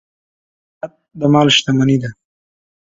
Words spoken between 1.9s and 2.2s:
ده.